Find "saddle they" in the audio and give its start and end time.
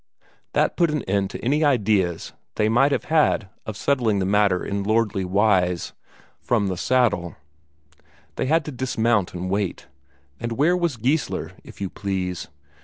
6.75-8.47